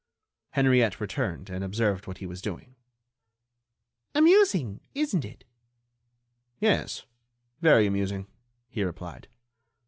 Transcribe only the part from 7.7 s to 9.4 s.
amusing," he replied.